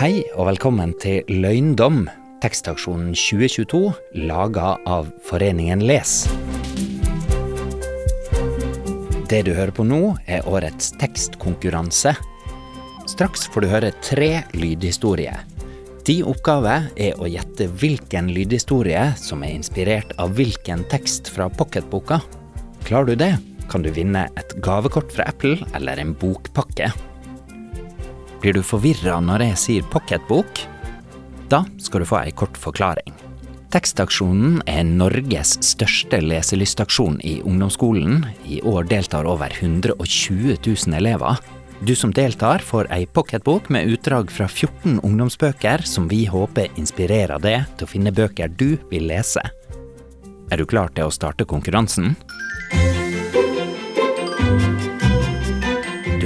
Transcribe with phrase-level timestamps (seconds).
[0.00, 2.06] Hei og velkommen til Løgndom,
[2.40, 3.90] tekstaksjonen 2022,
[4.30, 6.14] laga av Foreningen Les.
[9.28, 12.14] Det du hører på nå, er årets tekstkonkurranse.
[13.12, 15.44] Straks får du høre tre lydhistorier.
[16.08, 22.22] Din oppgave er å gjette hvilken lydhistorie som er inspirert av hvilken tekst fra pocketboka.
[22.88, 23.34] Klarer du det,
[23.68, 26.88] kan du vinne et gavekort fra Apple eller en bokpakke.
[28.40, 30.62] Blir du forvirra når jeg sier pocketbok?
[31.52, 33.12] Da skal du få ei kort forklaring.
[33.70, 38.24] Tekstaksjonen er Norges største leselystaksjon i ungdomsskolen.
[38.48, 41.38] I år deltar over 120 000 elever.
[41.84, 47.40] Du som deltar, får ei pocketbok med utdrag fra 14 ungdomsbøker som vi håper inspirerer
[47.40, 49.44] deg til å finne bøker du vil lese.
[50.50, 52.16] Er du klar til å starte konkurransen?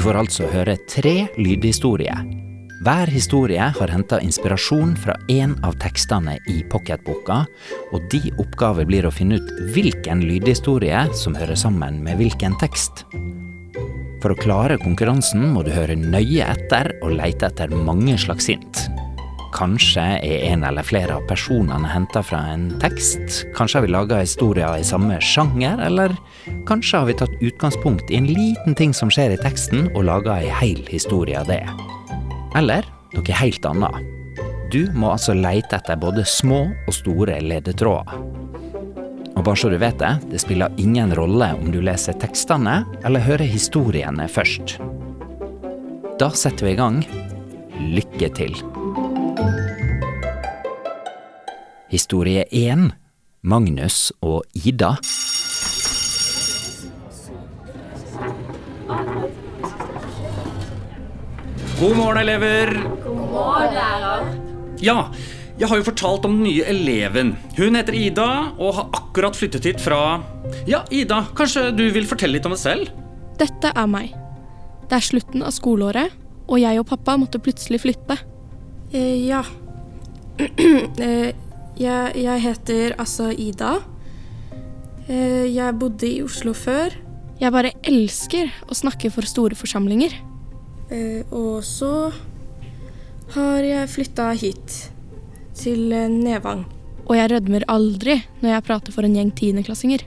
[0.04, 2.18] Får altså høre tre lydhistorier.
[2.84, 7.38] Hver historie har henta inspirasjon fra én av tekstene i pocketboka,
[7.96, 13.06] og de oppgave blir å finne ut hvilken lydhistorie som hører sammen med hvilken tekst.
[14.20, 18.84] For å klare konkurransen må du høre nøye etter og leite etter mange slags hint.
[19.54, 23.44] Kanskje er en eller flere av personene henta fra en tekst.
[23.54, 26.16] Kanskje har vi laga historier i samme sjanger, eller
[26.66, 30.40] kanskje har vi tatt utgangspunkt i en liten ting som skjer i teksten, og laga
[30.42, 31.62] ei heil historie av det.
[32.58, 32.82] Eller
[33.14, 34.10] noe helt annet.
[34.74, 38.18] Du må altså leite etter både små og store ledetråder.
[39.34, 43.22] Og bare så du vet det, det spiller ingen rolle om du leser tekstene eller
[43.22, 44.80] hører historiene først.
[46.18, 47.04] Da setter vi i gang.
[47.94, 48.58] Lykke til.
[51.92, 52.92] Historie 1.
[53.44, 54.94] Magnus og Ida.
[61.76, 62.72] God morgen, elever.
[63.04, 64.24] God morgen, lærer.
[64.80, 64.96] Ja,
[65.60, 67.34] jeg har jo fortalt om den nye eleven.
[67.58, 70.22] Hun heter Ida og har akkurat flyttet hit fra
[70.66, 72.88] Ja, Ida, kanskje du vil fortelle litt om deg selv?
[73.36, 74.16] Dette er meg.
[74.88, 76.16] Det er slutten av skoleåret,
[76.48, 78.16] og jeg og pappa måtte plutselig flytte.
[78.94, 79.44] Eh, ja.
[80.40, 81.34] eh,
[81.80, 83.78] jeg, jeg heter altså Ida.
[85.08, 86.94] Eh, jeg bodde i Oslo før.
[87.40, 90.14] Jeg bare elsker å snakke for store forsamlinger.
[90.94, 92.10] Eh, og så
[93.34, 94.80] har jeg flytta hit.
[95.54, 96.64] Til eh, Nevang.
[97.04, 100.06] Og jeg rødmer aldri når jeg prater for en gjeng tiendeklassinger.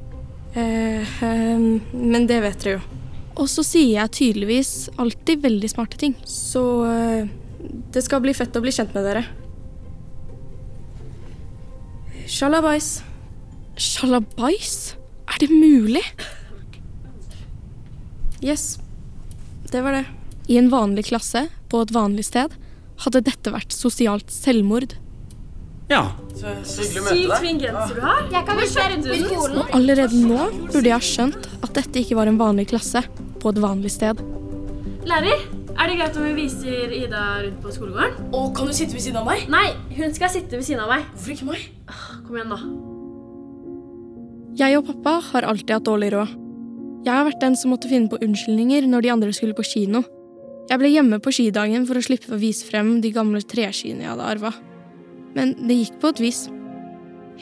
[0.57, 2.85] Eh, eh, men det vet dere jo.
[3.37, 6.15] Og så sier jeg tydeligvis alltid veldig smarte ting.
[6.25, 7.27] Så eh,
[7.93, 9.27] det skal bli fett å bli kjent med dere.
[12.27, 13.01] Sjalabais.
[13.79, 14.97] Sjalabais?
[15.31, 16.03] Er det mulig?
[18.43, 18.77] Yes.
[19.71, 20.05] Det var det.
[20.47, 22.51] I en vanlig klasse, på et vanlig sted,
[23.03, 24.97] hadde dette vært sosialt selvmord.
[25.87, 26.03] Ja.
[26.67, 26.99] Sykt
[27.39, 28.25] fin genser du har.
[28.31, 29.59] Jeg kan deg rundt på skolen.
[29.61, 33.05] Og allerede nå burde jeg ha skjønt at dette ikke var en vanlig klasse,
[33.39, 34.19] på et vanlig sted.
[35.07, 38.31] Lærer, er det greit om vi viser Ida rundt på skolegården?
[38.35, 39.45] Og kan du sitte ved siden av meg?
[39.51, 41.07] Nei, hun skal sitte ved siden av meg.
[41.13, 41.65] Hvorfor ikke meg?
[42.25, 42.59] Kom igjen, da.
[44.57, 46.35] Jeg og pappa har alltid hatt dårlig råd.
[47.05, 50.01] Jeg har vært den som måtte finne på unnskyldninger når de andre skulle på kino.
[50.67, 54.11] Jeg ble hjemme på skidagen for å slippe å vise frem de gamle treskiene jeg
[54.11, 54.51] hadde arva.
[55.37, 56.41] Men det gikk på et vis.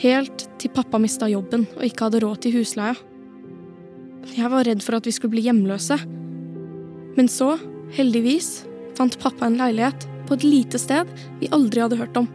[0.03, 2.97] Helt til pappa mista jobben og ikke hadde råd til husleia.
[4.35, 5.97] Jeg var redd for at vi skulle bli hjemløse.
[7.15, 7.53] Men så,
[7.93, 8.63] heldigvis,
[8.97, 11.09] fant pappa en leilighet på et lite sted
[11.41, 12.27] vi aldri hadde hørt om.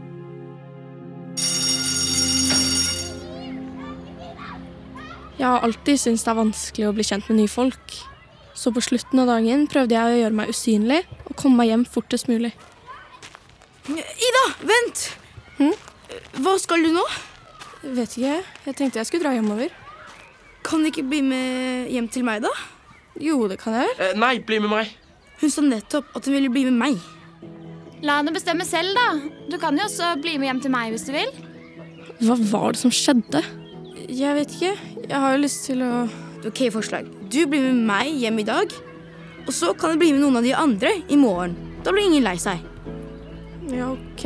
[5.41, 7.95] Jeg har alltid syntes det er vanskelig å bli kjent med nye folk.
[8.53, 11.87] Så på slutten av dagen prøvde jeg å gjøre meg usynlig og komme meg hjem
[11.89, 12.51] fortest mulig.
[13.89, 15.07] Ida, vent!
[15.57, 15.73] Hm?
[16.45, 17.07] Hva skal du nå?
[17.97, 18.37] Vet ikke.
[18.67, 19.73] Jeg tenkte jeg skulle dra hjemover.
[20.67, 22.53] Kan du ikke bli med hjem til meg, da?
[23.21, 24.03] Jo, det kan jeg vel.
[24.11, 24.93] Eh, nei, bli med meg.
[25.41, 26.99] Hun sa nettopp at hun ville bli med meg.
[28.05, 29.09] La henne bestemme selv, da.
[29.51, 31.33] Du kan jo også bli med hjem til meg hvis du vil.
[32.21, 33.43] Hva var det som skjedde?
[34.11, 34.75] Jeg vet ikke.
[35.07, 35.95] Jeg har jo lyst til å
[36.41, 37.05] Ok, forslag.
[37.29, 38.73] Du blir med meg hjem i dag.
[39.45, 41.53] Og så kan du bli med noen av de andre i morgen.
[41.85, 42.63] Da blir ingen lei seg.
[43.69, 44.25] Ja, OK.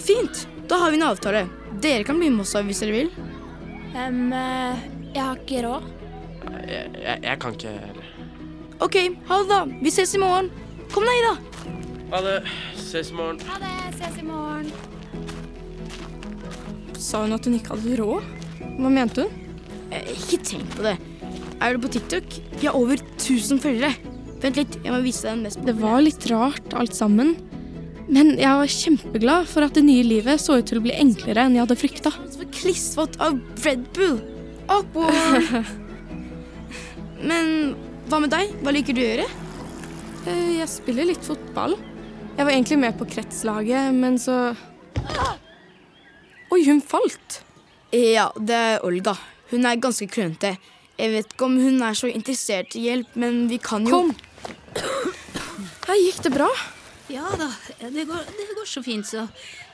[0.00, 0.46] Fint.
[0.72, 1.44] Da har vi en avtale.
[1.84, 3.12] Dere kan bli med oss hvis dere vil.
[3.92, 5.92] Um, jeg har ikke råd.
[6.64, 7.97] Jeg, jeg, jeg kan ikke.
[8.80, 8.96] Ok,
[9.26, 9.64] ha det, da.
[9.82, 10.50] Vi ses i morgen.
[10.94, 11.34] Kom deg, Ida.
[12.12, 12.36] Ha det.
[12.78, 13.40] Ses i morgen.
[13.48, 13.74] Ha det.
[13.98, 14.70] Ses i morgen.
[16.98, 18.28] Sa hun at hun ikke hadde råd?
[18.78, 19.48] Hva mente hun?
[19.90, 20.94] Eh, ikke tenk på det.
[21.58, 22.38] Er du på TikTok?
[22.60, 23.92] Vi har over 1000 følgere.
[24.38, 27.34] Vent litt, jeg må vise deg den mest Det var litt rart alt sammen.
[28.08, 31.44] Men jeg var kjempeglad for at det nye livet så ut til å bli enklere
[31.44, 32.14] enn jeg hadde frykta.
[32.30, 33.36] Så klissvått av
[33.66, 34.20] Red Bull.
[34.70, 35.66] Awkward.
[37.28, 37.74] Men
[38.08, 38.52] hva med deg?
[38.64, 39.26] Hva liker du å gjøre?
[40.28, 41.76] Eh, Jeg spiller litt fotball.
[42.38, 44.54] Jeg var egentlig med på kretslaget, men så
[46.52, 47.42] Oi, hun falt.
[47.92, 49.14] Ja, det er Olga.
[49.50, 50.54] Hun er ganske klønete.
[50.98, 54.14] Jeg vet ikke om hun er så interessert i hjelp, men vi kan jo Kom.
[55.88, 56.48] Her gikk det bra.
[57.08, 57.46] Ja da,
[57.80, 59.22] det går, det går så fint, så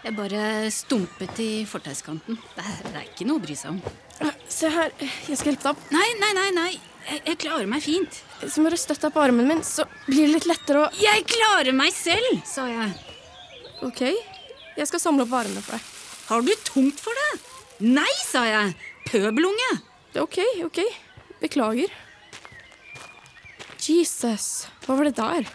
[0.04, 2.36] jeg bare stumpet i fortauskanten.
[2.54, 3.80] Det, er- det er ikke noe å bry seg om.
[4.22, 5.88] Eh, Se her, jeg skal hjelpe deg opp.
[5.94, 6.72] Nei, nei, nei, nei.
[7.04, 8.20] Jeg, jeg klarer meg fint.
[8.44, 11.26] Så må du støtte deg på armen min, så blir det litt lettere å Jeg
[11.28, 12.92] klarer meg selv, sa jeg.
[13.84, 14.00] OK,
[14.78, 15.90] jeg skal samle opp varene for deg.
[16.30, 17.32] Har du tungt for det?
[17.84, 18.72] Nei, sa jeg.
[19.10, 19.70] Pøbelunge.
[20.14, 20.80] Det er OK, OK.
[21.42, 21.92] Beklager.
[23.84, 25.50] Jesus, hva var det der?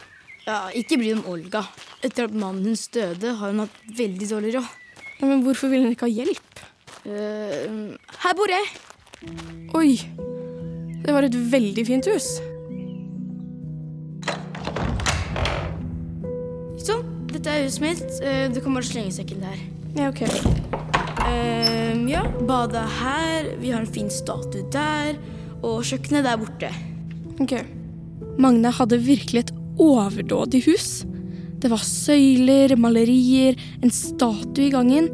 [0.45, 1.63] Ja, Ikke bry deg om Olga.
[2.05, 4.75] Etter at mannen hennes døde, har hun hatt veldig dårlig råd.
[5.19, 6.61] Ja, Men hvorfor vil hun ikke ha hjelp?
[7.07, 8.69] Uh, her bor jeg.
[9.75, 9.97] Oi,
[11.05, 12.27] det var et veldig fint hus.
[16.83, 18.05] Sånn, dette er huset mitt.
[18.23, 19.59] Eh, du kan bare slenge sekken der.
[19.97, 20.23] Ja, OK.
[21.19, 23.51] Um, ja, badet er her.
[23.61, 25.17] Vi har en fin statue der.
[25.59, 26.71] Og kjøkkenet der borte.
[27.39, 27.57] ok.
[28.39, 31.03] Magne hadde virkelig et overdådig hus.
[31.59, 35.09] Det var søyler, malerier, en statue i gangen.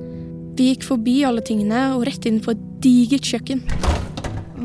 [0.56, 3.66] Vi gikk forbi alle tingene og rett inn på et digert kjøkken.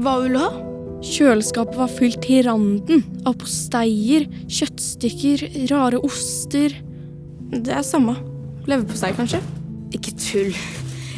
[0.04, 0.69] Hva vil du ha?
[1.00, 6.74] Kjøleskapet var fylt til randen av posteier, kjøttstykker, rare oster.
[7.54, 8.18] Det er samme.
[8.68, 9.40] Leverpostei, kanskje?
[9.96, 10.52] Ikke tull.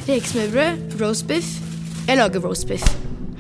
[0.06, 1.49] Rekesmørbrød, roastbiff.
[2.06, 2.87] Jeg lager roastbiff.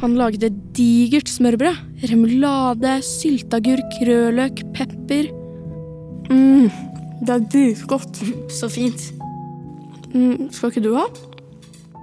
[0.02, 1.78] Han laget et digert smørbrød.
[2.10, 5.30] Remulade, sylteagurk, rødløk, pepper.
[6.26, 6.66] mm,
[7.22, 8.18] det er dritgodt.
[8.50, 9.12] Så fint.
[10.10, 11.06] Mm, skal ikke du ha?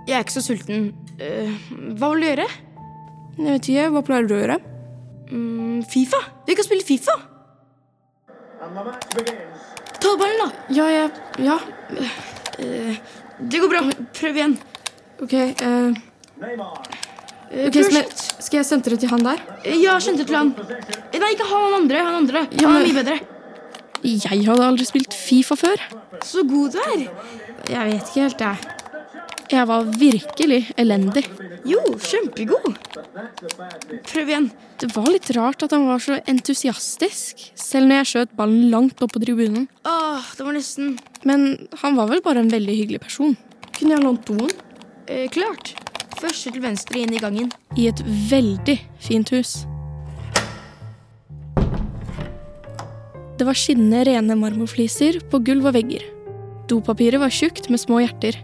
[0.07, 0.93] Jeg er ikke så sulten.
[1.19, 1.51] Uh,
[1.99, 2.49] hva vil du gjøre?
[3.39, 3.87] Jeg vet ikke.
[3.95, 4.59] Hva pleier du å gjøre?
[5.29, 6.19] Mm, Fifa.
[6.47, 7.15] Vi kan spille Fifa.
[9.99, 10.49] Ta ballen, da.
[10.75, 11.59] Ja, jeg Ja,
[12.59, 12.95] Eh,
[13.39, 13.81] det går bra.
[14.19, 14.57] Prøv igjen.
[15.23, 15.33] OK.
[15.63, 15.95] Uh,
[17.69, 17.83] okay
[18.39, 19.39] skal jeg sentre til han der?
[19.63, 20.51] Ja, Ja, skjønte til han.
[21.13, 22.01] Eh, Nei, ikke han andre.
[22.03, 22.41] Han andre.
[22.51, 23.19] Ja, Han er mye bedre.
[24.03, 25.79] Jeg hadde aldri spilt Fifa før.
[26.23, 27.07] Så god du er.
[27.69, 28.78] Jeg vet ikke helt, jeg.
[29.49, 31.23] Jeg var virkelig elendig.
[31.65, 32.75] Jo, kjempegod.
[34.05, 34.49] Prøv igjen.
[34.77, 39.01] Det var litt rart at han var så entusiastisk, selv når jeg skjøt ballen langt
[39.01, 39.65] opp på tribunen.
[39.89, 40.99] Åh, det var nesten.
[41.25, 41.47] Men
[41.81, 43.33] han var vel bare en veldig hyggelig person.
[43.73, 44.53] Kunne jeg lånt doen?
[45.09, 45.73] Eh, klart.
[46.19, 47.49] Første til venstre inn i gangen.
[47.73, 49.63] I et veldig fint hus.
[53.39, 56.05] Det var skinnende rene marmorfliser på gulv og vegger.
[56.69, 58.35] Dopapiret var tjukt med små hjerter,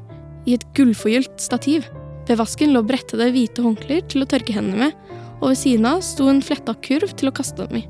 [0.46, 1.88] i et gullforgylt stativ.
[2.26, 4.96] Ved vasken lå brettede hvite håndklær til å tørke hendene med,
[5.42, 7.86] og ved siden av sto en fletta kurv til å kaste dem i.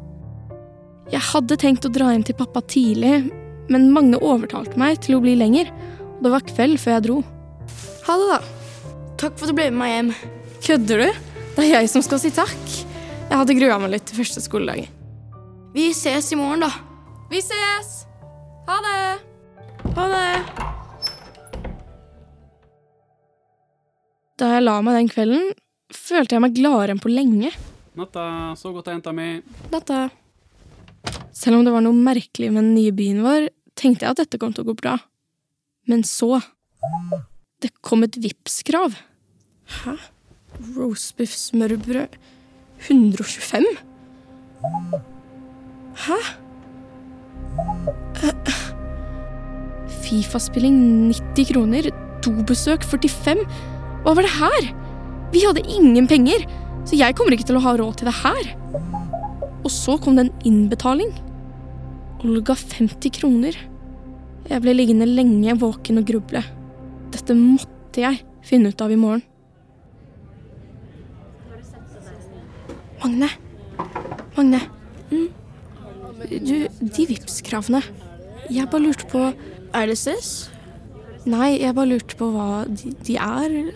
[1.14, 3.28] Jeg hadde tenkt å dra hjem til pappa tidlig,
[3.70, 5.70] men Magne overtalte meg til å bli lenger,
[6.18, 7.20] og det var kveld før jeg dro.
[8.08, 8.40] Ha det, da.
[9.22, 10.12] Takk for at du ble med meg hjem.
[10.66, 11.24] Kødder du?
[11.56, 12.72] Det er jeg som skal si takk.
[13.26, 14.90] Jeg hadde grua meg litt til første skoledag.
[15.76, 16.72] Vi ses i morgen, da.
[17.32, 18.02] Vi ses!
[18.68, 18.98] Ha det!
[19.96, 20.85] Ha det.
[24.36, 25.52] Da jeg la meg den kvelden,
[25.96, 27.52] følte jeg meg gladere enn på lenge.
[27.96, 28.26] Natta,
[28.60, 29.38] så godt, jenta mi.
[29.72, 30.10] Natta.
[31.36, 33.48] Selv om det var noe merkelig med den nye byen vår,
[33.80, 34.98] tenkte jeg at dette kom til å gå bra.
[35.88, 36.42] Men så
[37.64, 38.98] Det kom et Vipps-krav.
[39.82, 39.96] Hæ?
[40.76, 42.18] Roastbiff smørbrød
[42.90, 43.66] 125?
[46.06, 46.20] Hæ?
[50.04, 50.78] Fifa-spilling
[51.16, 51.90] 90 kroner,
[52.26, 53.48] dobesøk 45.
[54.06, 54.66] Hva var det her?
[55.34, 56.44] Vi hadde ingen penger,
[56.86, 58.52] så jeg kommer ikke til å ha råd til det her.
[59.66, 61.10] Og så kom det en innbetaling.
[62.22, 63.58] Olga 50 kroner.
[64.46, 66.44] Jeg ble liggende lenge våken og gruble.
[67.16, 69.26] Dette måtte jeg finne ut av i morgen.
[73.02, 73.32] Magne.
[74.38, 74.62] Magne.
[75.10, 75.28] Mm.
[76.46, 77.82] Du, de Vipps-kravene.
[78.54, 79.26] Jeg bare lurte på
[79.74, 80.52] Er det søs?
[81.26, 83.74] Nei, jeg bare lurte på hva de, de er.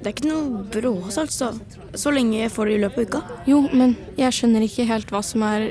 [0.00, 1.50] Det er ikke noe brås, altså.
[1.92, 3.40] Så lenge jeg får det i løpet av uka.
[3.50, 5.66] Jo, men jeg skjønner ikke helt hva som er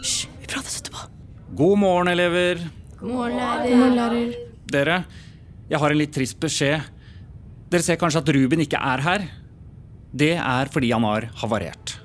[0.00, 1.06] Hysj, vi prates etterpå.
[1.56, 2.60] God morgen, elever.
[3.00, 3.64] God morgen, lærer.
[3.70, 4.34] God morgen, lærer.
[4.70, 4.98] Dere,
[5.72, 6.84] jeg har en litt trist beskjed.
[7.72, 9.24] Dere ser kanskje at Ruben ikke er her.
[10.12, 11.96] Det er fordi han har havarert.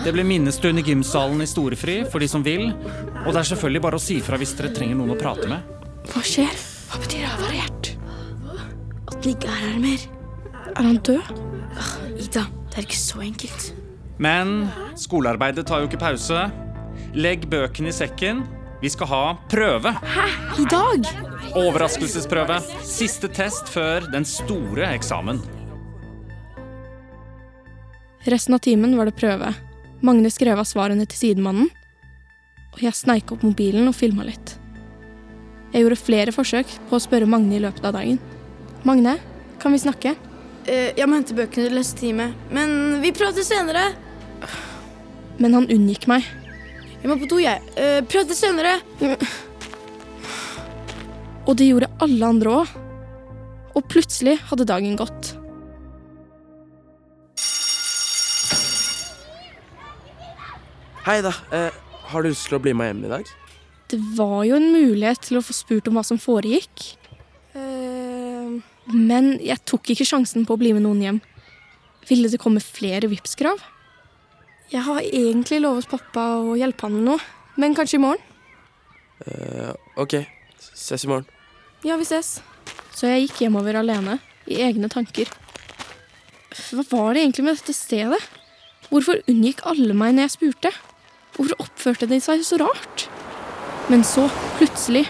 [0.00, 2.70] Det blir minnestund i gymsalen i storefri for de som vil.
[3.22, 5.78] Og det er selvfølgelig bare å si fra hvis dere trenger noen å prate med.
[6.10, 6.69] Hva skjer?
[9.26, 10.06] Ikke er her mer.
[10.76, 11.20] Er han død?
[12.20, 13.74] Ida, det er ikke så enkelt.
[14.20, 16.46] Men skolearbeidet tar jo ikke pause.
[17.14, 18.44] Legg bøkene i sekken.
[18.80, 19.92] Vi skal ha prøve.
[19.92, 20.26] Hæ?
[20.60, 21.08] I dag?
[21.56, 22.60] Overraskelsesprøve.
[22.86, 25.40] Siste test før den store eksamen.
[28.28, 29.52] Resten av timen var det prøve.
[30.04, 31.68] Magne skrev av svarene til sidemannen.
[32.74, 34.56] Og jeg sneik opp mobilen og filma litt.
[35.72, 38.20] Jeg gjorde flere forsøk på å spørre Magne i løpet av dagen.
[38.84, 39.18] Magne,
[39.60, 40.14] kan vi snakke?
[40.64, 42.30] Eh, jeg må hente bøkene til neste time.
[42.48, 43.90] Men vi prater senere.
[45.40, 46.24] Men han unngikk meg.
[47.00, 47.60] Jeg må på do, jeg.
[47.76, 48.78] Uh, prater senere.
[51.48, 52.72] Og det gjorde alle andre òg.
[53.76, 55.34] Og plutselig hadde dagen gått.
[61.04, 61.32] Hei, da.
[61.52, 61.76] Eh,
[62.12, 63.28] har du lyst til å bli med hjem i dag?
[63.90, 66.99] Det var jo en mulighet til å få spurt om hva som foregikk.
[68.94, 71.20] Men jeg tok ikke sjansen på å bli med noen hjem.
[72.08, 73.60] Ville det komme flere Vipps-krav?
[74.70, 77.22] Jeg har egentlig lovet pappa å hjelpe han med noe,
[77.58, 78.22] men kanskje i morgen?
[79.26, 80.20] Uh, OK.
[80.60, 81.26] Ses i morgen.
[81.84, 82.38] Ja, vi ses.
[82.94, 84.18] Så jeg gikk hjemover alene,
[84.50, 85.30] i egne tanker.
[86.50, 88.20] Hva var det egentlig med dette stedet?
[88.90, 90.72] Hvorfor unngikk alle meg når jeg spurte?
[91.36, 93.06] Hvorfor oppførte de seg så rart?
[93.90, 94.26] Men så,
[94.58, 95.06] plutselig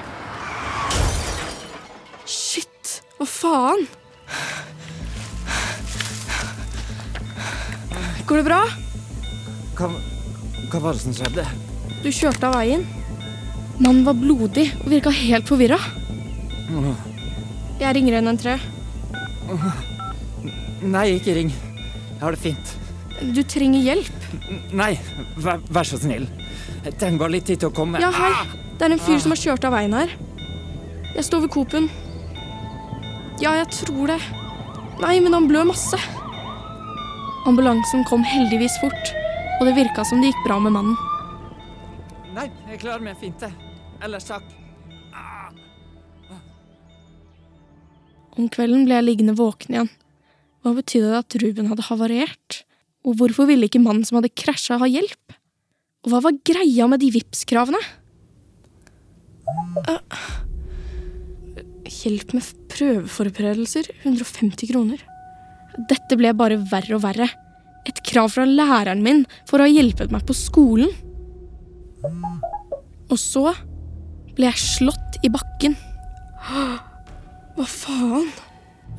[3.20, 3.82] hva faen?
[8.24, 8.60] Går det bra?
[9.76, 9.90] Hva,
[10.70, 11.44] hva var det som skjedde?
[12.00, 12.86] Du kjørte av veien.
[13.76, 15.76] Mannen var blodig og virka helt forvirra.
[17.80, 18.60] Jeg ringer 113.
[20.88, 21.52] Nei, ikke ring.
[21.52, 22.76] Jeg har det fint.
[23.36, 24.28] Du trenger hjelp.
[24.72, 24.94] Nei,
[25.36, 26.24] vær, vær så snill.
[26.86, 28.00] Jeg trenger bare litt tid til å komme.
[28.00, 28.32] Ja, hei.
[28.80, 30.16] Det er en fyr som har kjørt av veien her.
[31.18, 31.90] Jeg står ved Coop-en.
[33.40, 34.20] Ja, jeg tror det.
[35.00, 35.96] Nei, men han blør masse.
[37.48, 39.12] Ambulansen kom heldigvis fort,
[39.56, 40.98] og det virka som det gikk bra med mannen.
[42.36, 43.48] Nei, jeg klarer meg fint, det.
[44.04, 44.44] Ellers takk.
[48.36, 49.90] Om kvelden ble jeg liggende våken igjen.
[50.60, 52.60] Hva betydde det at Ruben hadde havarert?
[53.08, 55.34] Og hvorfor ville ikke mannen som hadde krasja, ha hjelp?
[56.04, 57.80] Og hva var greia med de Vipps-kravene?
[59.88, 60.30] Øh.
[61.90, 63.90] Hjelp med prøveforberedelser.
[64.04, 65.00] 150 kroner.
[65.90, 67.28] Dette ble bare verre og verre.
[67.88, 70.92] Et krav fra læreren min for å ha hjulpet meg på skolen.
[73.10, 73.50] Og så
[74.36, 75.74] ble jeg slått i bakken.
[76.46, 78.28] Hva faen?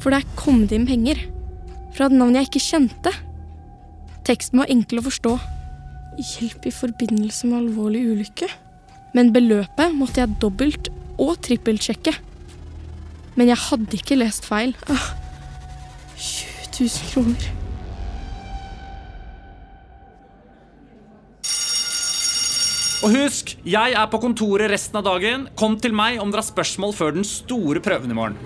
[0.02, 1.22] For der kom det inn penger.
[1.96, 3.14] Fra et navn jeg ikke kjente.
[4.28, 5.36] Teksten var enkel å forstå.
[6.20, 8.50] Hjelp i forbindelse med alvorlig ulykke.
[9.16, 12.14] Men beløpet måtte jeg dobbelt og trippelsjekke.
[13.40, 14.76] Men jeg hadde ikke lest feil.
[14.92, 15.10] Ah,
[16.18, 17.50] 20 000 kroner.
[23.02, 25.48] Og husk, jeg er på kontoret resten av dagen.
[25.58, 28.38] Kom til meg om dere har spørsmål før den store prøven i morgen.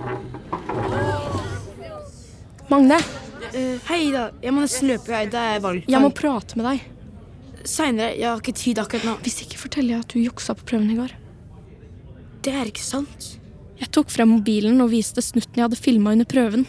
[2.72, 2.98] Magne,
[3.56, 4.26] Uh, hei, da.
[4.44, 5.12] Jeg må nesten løpe.
[5.14, 5.30] Jeg.
[5.32, 5.92] Det er valgfag.
[5.94, 6.82] jeg må prate med deg.
[7.64, 8.12] Seinere.
[8.20, 9.14] Jeg har ikke tid akkurat nå.
[9.24, 11.14] Hvis ikke forteller jeg at du juksa på prøven i går.
[12.44, 13.30] Det er ikke sant.
[13.80, 16.64] Jeg tok frem mobilen og viste snutten jeg hadde filma under prøven.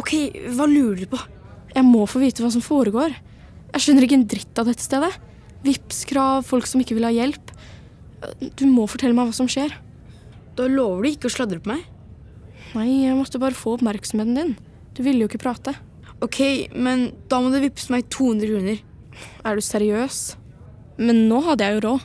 [0.00, 0.14] Ok,
[0.54, 1.20] hva lurer du på?
[1.74, 3.12] Jeg må få vite hva som foregår.
[3.74, 5.10] Jeg skjønner ikke en dritt av dette stedet.
[5.66, 7.52] Vipps-krav, folk som ikke vil ha hjelp.
[8.56, 9.74] Du må fortelle meg hva som skjer.
[10.58, 11.84] Da lover du ikke å sladre på meg?
[12.74, 14.56] Nei, jeg måtte bare få oppmerksomheten din.
[14.96, 15.76] Du ville jo ikke prate.
[16.24, 16.40] Ok,
[16.74, 18.80] men da må du vippse meg 200 kroner.
[19.46, 20.22] Er du seriøs?
[20.98, 22.00] Men nå hadde jeg jo råd.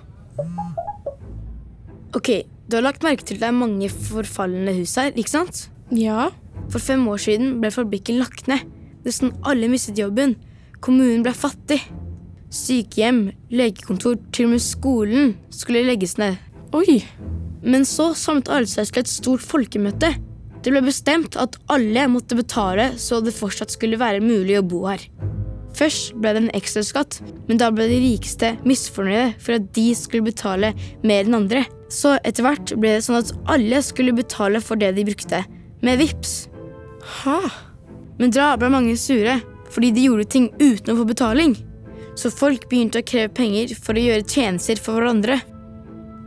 [2.14, 2.30] Ok,
[2.74, 5.68] du har lagt merke til at det er mange forfalne hus her, ikke sant?
[5.94, 6.32] Ja,
[6.72, 8.64] For fem år siden ble fabrikken lagt ned.
[9.06, 10.38] Nesten alle mistet jobben.
[10.82, 11.78] Kommunen ble fattig.
[12.54, 16.40] Sykehjem, legekontor, til og med skolen skulle legges ned.
[16.74, 17.04] oi.
[17.62, 20.10] Men så samlet alle seg til et stort folkemøte.
[20.64, 24.88] Det ble bestemt at alle måtte betale så det fortsatt skulle være mulig å bo
[24.88, 25.06] her.
[25.78, 30.26] Først ble det en ekstraskatt, men da ble de rikeste misfornøyde for at de skulle
[30.32, 31.66] betale mer enn andre.
[31.94, 35.44] Så etter hvert ble det sånn at alle skulle betale for det de brukte,
[35.86, 36.34] med VIPS.
[37.22, 37.40] Ha?
[38.18, 39.38] Men da ble mange sure,
[39.74, 41.56] fordi de gjorde ting uten å få betaling.
[42.18, 45.40] Så folk begynte å kreve penger for å gjøre tjenester for hverandre.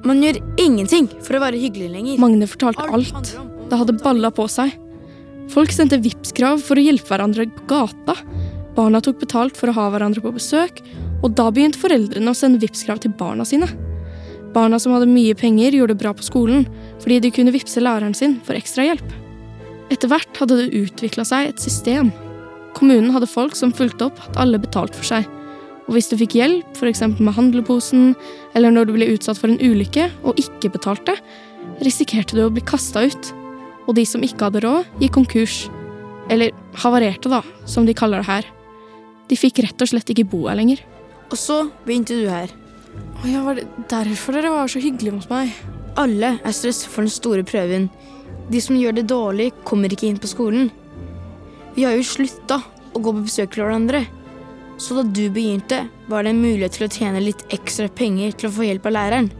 [0.06, 2.18] Man gjør ingenting for å være hyggelig lenger.
[2.22, 3.32] Magne fortalte alt.
[3.66, 4.74] Det hadde balla på seg.
[5.50, 8.16] Folk sendte Vipps-krav for å hjelpe hverandre på gata.
[8.76, 10.82] Barna tok betalt for å ha hverandre på besøk,
[11.24, 13.66] Og da begynte foreldrene å sende Vipps-krav til barna sine.
[14.56, 16.64] Barna som hadde mye penger, gjorde det bra på skolen
[17.02, 19.04] fordi de kunne vippse læreren sin for ekstrahjelp.
[19.92, 22.08] Etter hvert hadde det utvikla seg et system.
[22.76, 25.28] Kommunen hadde folk som fulgte opp at alle betalte for seg.
[25.86, 27.04] Og hvis du fikk hjelp, f.eks.
[27.20, 28.14] med handleposen,
[28.58, 31.14] eller når du ble utsatt for en ulykke og ikke betalte,
[31.86, 33.32] risikerte du å bli kasta ut.
[33.86, 35.60] Og de som ikke hadde råd, gikk konkurs.
[36.32, 36.50] Eller
[36.82, 38.52] havarerte, da, som de kaller det her.
[39.30, 40.82] De fikk rett og slett ikke bo her lenger.
[41.30, 42.50] Og så begynte du her.
[43.22, 45.54] Å ja, var det derfor dere var så hyggelige mot meg?
[45.98, 47.88] Alle er stresset for den store prøven.
[48.52, 50.68] De som gjør det dårlig, kommer ikke inn på skolen.
[51.74, 52.60] Vi har jo slutta
[52.94, 54.04] å gå på besøk til hverandre.
[54.78, 58.50] Så da du begynte, var det en mulighet til å tjene litt ekstra penger til
[58.50, 59.30] å få hjelp av læreren.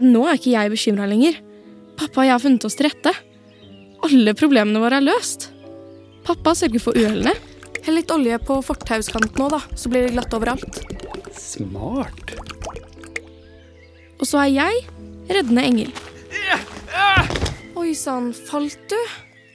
[0.00, 1.36] Nå er ikke jeg bekymra lenger.
[2.00, 3.12] Pappa og jeg har funnet oss til rette.
[4.06, 5.50] Alle problemene våre er løst.
[6.24, 7.34] Pappa sørger for uhellene.
[7.84, 10.80] Hell litt olje på fortauskanten nå, da, så blir det glatt overalt.
[11.36, 12.34] Smart.
[14.20, 14.82] Og så er jeg
[15.30, 15.94] reddende engel.
[17.80, 18.98] Oi sann, falt du?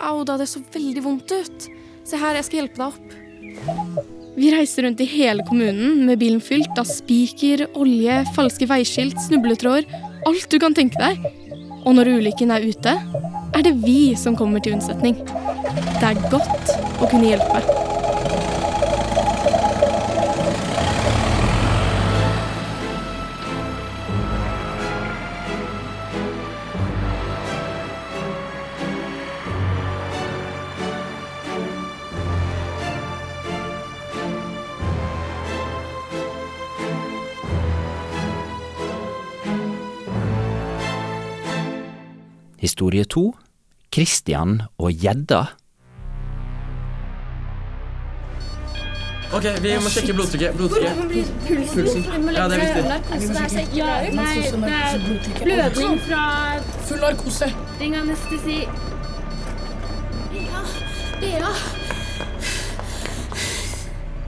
[0.02, 1.70] Au da, det så veldig vondt ut.
[2.06, 4.02] Se her, jeg skal hjelpe deg opp.
[4.36, 9.88] Vi reiser rundt i hele kommunen med bilen fylt av spiker, olje, falske veiskilt, snubletråder,
[10.28, 11.24] alt du kan tenke deg.
[11.86, 12.98] Og når ulykken er ute,
[13.56, 15.22] er det vi som kommer til unnsetning.
[15.22, 17.85] Det er godt å kunne hjelpe.
[42.76, 43.32] Historie to
[43.94, 45.38] Christian og gjedda.
[49.32, 50.58] Ok, vi må sjekke blodtrykket.
[50.60, 51.30] blodtrykket.
[51.72, 52.04] Pulsen.
[52.36, 53.64] Ja, det er viktig.
[53.78, 56.26] Ja, nei, det er blødning fra
[56.90, 57.48] Full narkose.
[57.80, 58.58] Ring anestesi.
[60.34, 60.66] Bea,
[61.24, 61.56] Bea.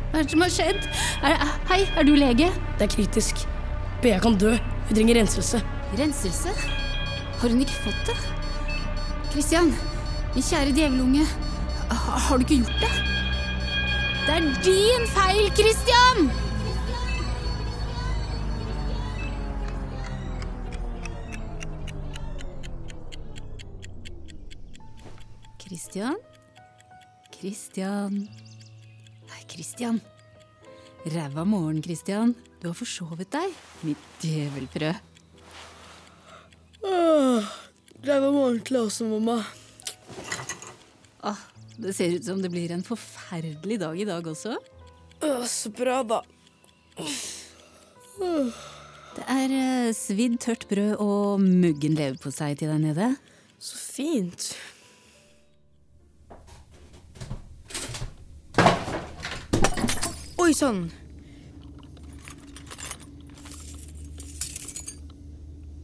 [0.08, 0.90] Hva er det som har skjedd?
[1.20, 2.48] Er, hei, er du lege?
[2.80, 3.44] Det er kritisk.
[4.00, 4.56] Bea kan dø.
[4.88, 5.60] Hun trenger renselse.
[6.00, 6.56] Renselse?
[7.42, 8.37] Har hun ikke fått det?
[9.38, 9.68] Christian,
[10.34, 11.26] min kjære djevelunge.
[11.94, 12.94] Har du ikke gjort det?
[14.26, 16.32] Det er din feil, Christian!
[25.62, 26.18] Christian?
[27.38, 28.14] Christian
[29.30, 30.02] Nei, Christian.
[31.06, 32.34] Ræva morgen, Christian.
[32.64, 33.54] Du har forsovet deg,
[33.86, 34.96] mitt djevelfrø.
[38.08, 39.42] Det var morgen til oss, mamma.
[41.28, 41.42] Ah,
[41.76, 44.54] det ser ut som det blir en forferdelig dag i dag også.
[45.28, 46.22] Åh, så bra, da.
[49.18, 53.10] Det er eh, svidd tørt brød og muggen leverpostei til deg nede.
[53.60, 54.48] Så fint.
[60.40, 60.86] Oi sann!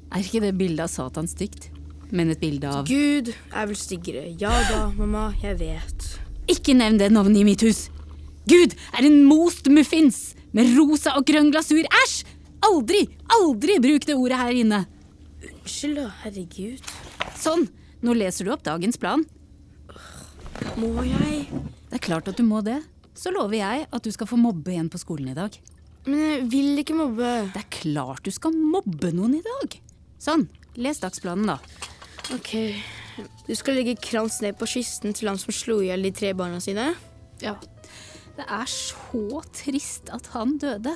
[0.07, 1.72] Er ikke det bildet av Satan stygt?
[2.13, 4.27] Men et bilde av Gud er vel styggere.
[4.37, 6.07] Ja da, mamma, jeg vet.
[6.51, 7.87] Ikke nevn det navnet i mitt hus!
[8.45, 11.81] Gud er en most muffins med rosa og grønn glasur.
[12.03, 12.23] Æsj!
[12.63, 14.83] Aldri, aldri bruk det ordet her inne.
[15.43, 16.05] Unnskyld, da.
[16.21, 16.91] Herregud.
[17.39, 17.65] Sånn,
[18.05, 19.25] nå leser du opp dagens plan.
[20.79, 21.47] Må jeg?
[21.89, 22.77] Det er klart at du må det.
[23.17, 25.57] Så lover jeg at du skal få mobbe igjen på skolen i dag.
[26.05, 27.33] Men jeg vil ikke mobbe.
[27.55, 29.75] Det er klart du skal mobbe noen i dag.
[30.23, 30.47] Sånn,
[30.79, 31.91] les dagsplanen, da.
[32.31, 32.53] Ok.
[33.47, 36.31] Du skal legge krans ned på kisten til han som slo i hjel de tre
[36.37, 36.93] barna sine.
[37.43, 37.57] Ja.
[38.33, 40.95] Det er så trist at han døde.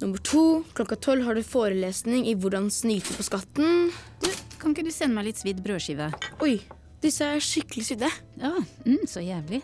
[0.00, 0.62] Nummer to.
[0.74, 3.90] Klokka tolv har du forelesning i hvordan snyte på skatten.
[4.22, 6.10] Du, kan ikke du sende meg litt svidd brødskive?
[6.42, 6.56] Oi,
[7.02, 8.10] disse er skikkelig svidde.
[8.40, 8.54] Ja,
[8.86, 9.62] mm, så jævlig.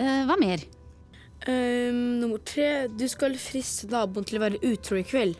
[0.00, 0.64] Eh, hva mer?
[1.48, 2.88] Um, nummer tre.
[2.92, 5.36] Du skal friste naboen til å være utro i kveld.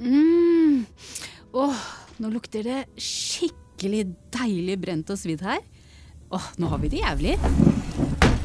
[0.00, 0.84] Mm.
[1.56, 1.82] Åh,
[2.18, 5.60] nå lukter det skikkelig deilig brent og svidd her.
[6.34, 7.34] Åh, nå har vi det jævlig.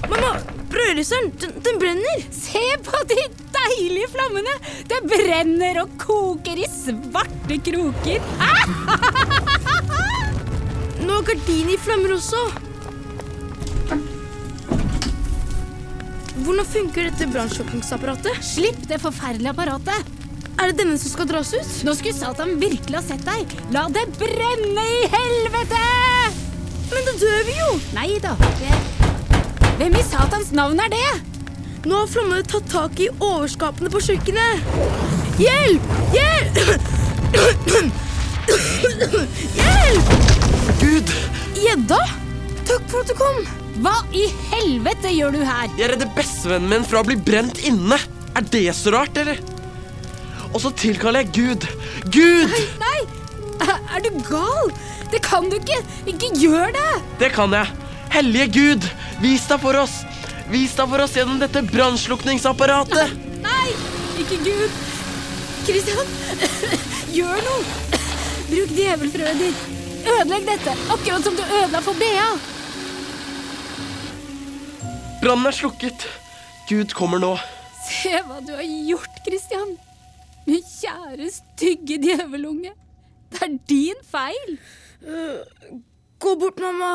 [0.10, 0.34] Mamma!
[0.70, 1.32] Brødristeren!
[1.42, 2.18] Den, den brenner!
[2.34, 3.18] Se på de
[3.56, 4.54] deilige flammene!
[4.90, 8.20] Det brenner og koker i svarte kroker.
[11.04, 12.42] Nå er gardinen i flammer også.
[16.44, 18.34] Hvordan funker dette brannslukningsapparatet?
[18.46, 20.23] Slipp det forferdelige apparatet!
[20.62, 21.72] Er det denne som skal dras ut?
[21.84, 23.54] Nå skulle Satan virkelig ha sett deg.
[23.74, 25.84] La det brenne i helvete!
[26.94, 27.70] Men da dør vi jo!
[27.96, 28.36] Nei da.
[29.80, 31.12] Hvem i satans navn er det?
[31.84, 34.62] Nå har flammene tatt tak i overskapene på kjøkkenet.
[35.42, 35.90] Hjelp!
[36.14, 36.62] Hjelp!
[39.58, 40.14] Hjelp!
[40.84, 41.14] Gud!
[41.58, 42.00] Gjedda?
[42.64, 43.42] Takk for at du kom.
[43.84, 45.72] Hva i helvete gjør du her?
[45.80, 47.98] Jeg redder bestevennen min fra å bli brent inne.
[48.38, 49.42] Er det så rart, eller?
[50.54, 51.68] Og så tilkaller jeg Gud.
[52.14, 52.54] Gud!
[52.82, 53.00] Nei!
[53.64, 53.78] nei!
[53.96, 54.74] Er du gal?
[55.12, 55.80] Det kan du ikke!
[56.10, 56.92] Ikke gjør det!
[57.22, 57.70] Det kan jeg.
[58.14, 58.88] Hellige Gud,
[59.24, 60.02] vis deg for oss.
[60.54, 63.14] Vis deg for oss gjennom dette brannslukningsapparatet.
[63.42, 63.70] Nei!
[64.22, 64.82] Ikke Gud!
[65.64, 66.10] Kristian,
[67.16, 68.02] gjør noe!
[68.50, 69.62] Bruk djevelfrøet ditt.
[70.04, 72.28] Ødelegg dette, akkurat som du ødela for Bea.
[75.24, 76.06] Brannen er slukket.
[76.68, 77.32] Gud kommer nå.
[77.88, 79.78] Se hva du har gjort, Kristian.
[80.48, 82.72] Min kjære, stygge djevelunge.
[83.32, 84.58] Det er din feil.
[86.20, 86.92] Gå bort, mamma.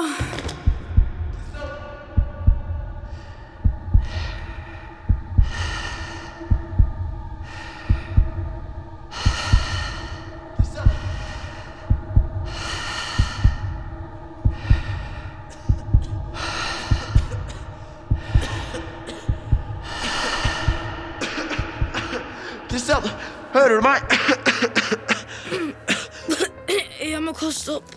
[23.55, 24.01] Hører du meg?
[27.01, 27.89] Jeg må kaste opp.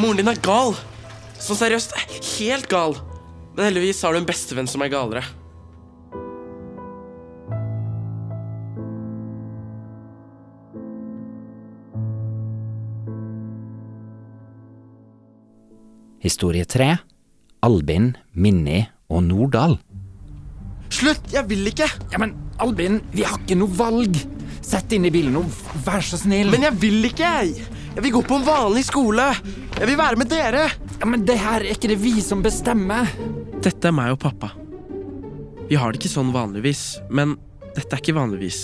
[0.00, 0.76] Moren din er gal.
[1.40, 1.96] Så seriøst,
[2.38, 2.96] helt gal.
[3.56, 5.24] Men heldigvis har du en bestevenn som er galere.
[16.20, 16.94] Historie tre
[17.64, 19.78] Albin, Minni og Nordahl.
[20.92, 21.30] Slutt!
[21.32, 21.86] Jeg vil ikke!
[22.12, 24.16] Ja, men Albin, vi har ikke noe valg.
[24.64, 25.42] Sett inn i bilen nå,
[25.86, 26.50] vær så snill.
[26.52, 27.30] Men jeg vil ikke!
[27.90, 29.26] Jeg vil gå på en vanlig skole.
[29.78, 30.66] Jeg vil være med dere.
[31.00, 33.08] Ja, Men det her er ikke det vi som bestemmer.
[33.64, 34.52] Dette er meg og pappa.
[35.70, 37.36] Vi har det ikke sånn vanligvis, men
[37.76, 38.60] dette er ikke vanligvis.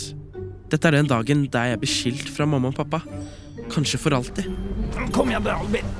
[0.73, 3.01] Dette er den dagen der jeg blir skilt fra mamma og pappa.
[3.73, 4.51] Kanskje for alltid.
[5.15, 5.95] Kom igjen, Albin.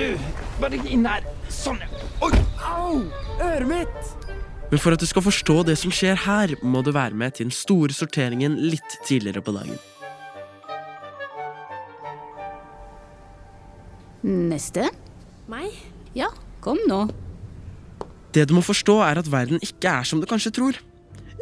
[0.00, 0.16] Du,
[0.62, 1.24] bare inn her.
[1.52, 1.80] Sånn.
[2.24, 2.32] Oi,
[2.64, 3.02] au!
[3.44, 4.28] Øret mitt!
[4.70, 7.48] Men for at du skal forstå det som skjer her, må du være med til
[7.48, 9.76] den store sorteringen litt tidligere på dagen.
[14.24, 14.86] Neste.
[15.50, 15.74] Meg?
[16.16, 16.30] Ja,
[16.64, 17.02] kom nå.
[18.32, 20.78] Det du må forstå, er at verden ikke er som du kanskje tror.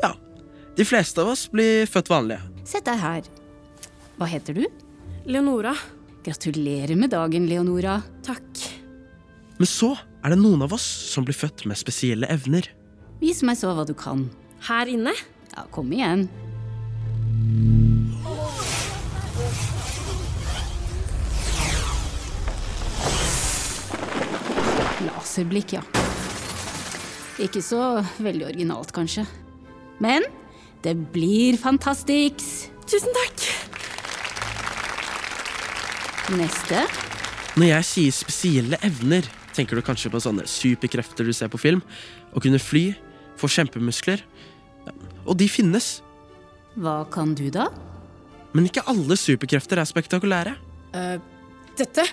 [0.03, 0.17] Ja,
[0.75, 2.43] de fleste av oss blir født vanlige.
[2.67, 3.31] Sett deg her.
[4.19, 4.65] Hva heter du?
[5.29, 5.77] Leonora.
[6.27, 8.01] Gratulerer med dagen, Leonora.
[8.27, 8.65] Takk.
[9.59, 12.67] Men så er det noen av oss som blir født med spesielle evner.
[13.23, 14.29] Vis meg så hva du kan.
[14.69, 15.15] Her inne?
[15.55, 16.29] Ja, kom igjen.
[25.07, 25.83] Laserblikk, ja.
[27.39, 29.27] Ikke så veldig originalt, kanskje.
[30.03, 30.27] Men
[30.83, 32.69] det blir fantastics.
[32.87, 33.68] Tusen takk.
[36.37, 36.83] Neste.
[37.57, 39.25] Når jeg sier spesielle evner,
[39.57, 41.81] tenker du kanskje på sånne superkrefter du ser på film.
[42.37, 42.91] Å kunne fly,
[43.41, 44.21] få kjempemuskler.
[44.85, 44.93] Ja,
[45.25, 46.03] Og de finnes.
[46.77, 47.71] Hva kan du, da?
[48.53, 50.53] Men ikke alle superkrefter er spektakulære.
[50.93, 51.17] Uh,
[51.81, 52.05] dette?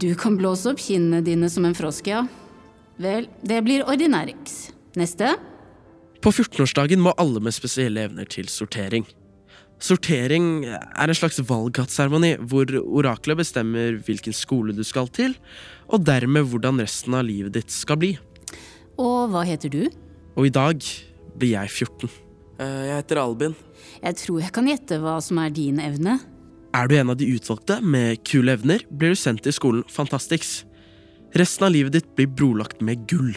[0.00, 2.24] Du kan blåse opp kinnene dine som en frosk, ja.
[2.96, 4.70] Vel, det blir ordinærix.
[4.96, 5.34] Neste.
[6.24, 9.04] På 14-årsdagen må alle med spesielle evner til sortering.
[9.84, 15.34] Sortering er en slags valgkattseremoni hvor oraklet bestemmer hvilken skole du skal til,
[15.92, 18.14] og dermed hvordan resten av livet ditt skal bli.
[18.96, 19.82] Og hva heter du?
[20.38, 20.80] Og i dag
[21.36, 22.08] blir jeg 14.
[22.62, 23.56] Eh, Jeg heter Albin.
[24.00, 26.16] Jeg tror jeg kan gjette hva som er din evne.
[26.74, 30.62] Er du en av de utvalgte med kule evner, blir du sendt til skolen Fantastics.
[31.36, 33.34] Resten av livet ditt blir brolagt med gull.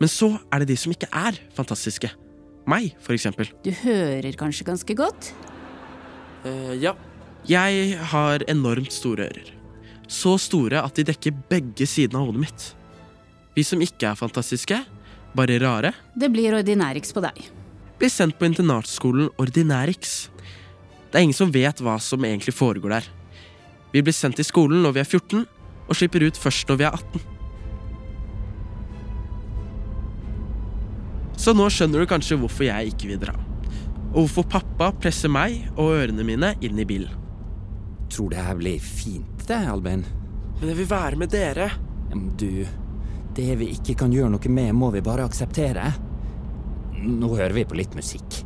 [0.00, 2.08] Men så er det de som ikke er fantastiske.
[2.68, 3.48] Meg, for eksempel.
[3.64, 5.32] Du hører kanskje ganske godt?
[6.44, 6.94] Uh, ja.
[7.48, 9.50] Jeg har enormt store ører.
[10.06, 12.66] Så store at de dekker begge sidene av hodet mitt.
[13.56, 14.78] Vi som ikke er fantastiske,
[15.34, 17.50] bare rare, Det blir ordinærix på deg.
[17.98, 20.28] blir sendt på internatskolen Ordinærix.
[21.10, 23.04] Det er ingen som vet hva som egentlig foregår der.
[23.92, 25.46] Vi blir sendt til skolen når vi er 14,
[25.88, 27.31] og slipper ut først når vi er 18.
[31.42, 33.32] Så nå skjønner du kanskje hvorfor jeg ikke vil dra.
[34.12, 37.18] Og hvorfor pappa presser meg og ørene mine inn i bilen.
[38.12, 40.04] Tror det her blir fint, det, Albin.
[40.60, 41.70] Men jeg vil være med dere.
[42.12, 42.46] Men Du,
[43.34, 45.90] det vi ikke kan gjøre noe med, må vi bare akseptere.
[47.02, 48.42] nå hører vi på litt musikk.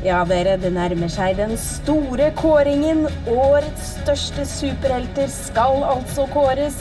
[0.00, 3.04] Ja, dere, det nærmer seg den store kåringen.
[3.28, 6.78] Årets største superhelter skal altså kåres.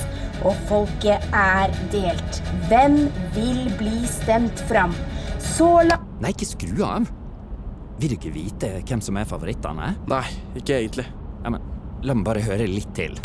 [0.47, 2.39] Og folket er delt.
[2.69, 4.95] Hvem vil bli stemt fram?
[5.59, 5.99] Så la...
[6.23, 7.09] Nei, ikke skru av.
[7.99, 9.91] Vil du ikke vite hvem som er favorittene?
[10.07, 10.23] Nei,
[10.55, 11.03] ikke egentlig.
[11.43, 11.65] Ja, men
[11.99, 13.17] La meg bare høre litt til.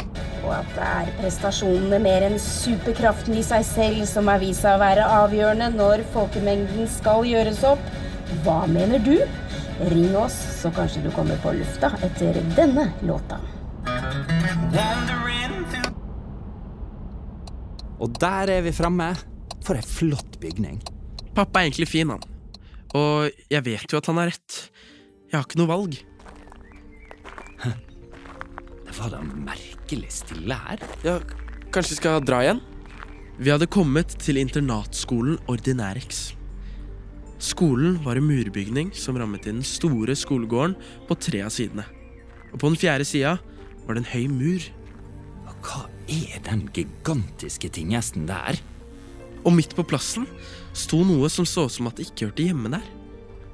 [0.43, 4.75] Og at det er prestasjonene mer enn superkraften i seg selv som har vist seg
[4.75, 7.85] å være avgjørende når folkemengden skal gjøres opp.
[8.43, 9.15] Hva mener du?
[9.93, 13.39] Ring oss, så kanskje du kommer på lufta etter denne låta.
[18.03, 19.13] Og der er vi framme.
[19.65, 20.83] For ei flott bygning.
[21.35, 22.23] Pappa er egentlig fin, han.
[22.95, 24.59] Og jeg vet jo at han har rett.
[25.31, 25.99] Jeg har ikke noe valg.
[28.85, 30.85] Det var da merkelig stille her.
[31.03, 31.19] Ja,
[31.75, 32.63] kanskje vi skal dra igjen?
[33.35, 36.29] Vi hadde kommet til internatskolen Ordinærex.
[37.43, 40.77] Skolen var en murbygning som rammet inn den store skolegården
[41.09, 41.83] på tre av sidene.
[42.53, 43.35] Og på den fjerde sida
[43.85, 44.69] var det en høy mur.
[45.51, 48.63] Og hva er den gigantiske tinghesten der?
[49.45, 50.27] Og midt på plassen
[50.77, 52.85] sto noe som så ut som at det ikke hørte hjemme der.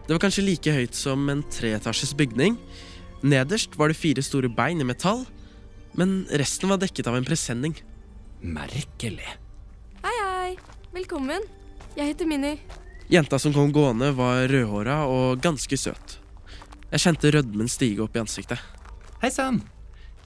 [0.06, 2.56] Det var kanskje like høyt som en treetasjes bygning.
[3.22, 5.26] Nederst var det fire store bein i metall,
[5.98, 7.74] men resten var dekket av en presenning.
[8.40, 9.34] Merkelig.
[10.06, 10.52] Hei, hei.
[10.94, 11.44] Velkommen.
[11.98, 12.54] Jeg heter Minni.
[13.10, 16.16] Jenta som kom gående, var rødhåra og ganske søt.
[16.90, 18.62] Jeg kjente rødmen stige opp i ansiktet.
[19.22, 19.60] Hei sann.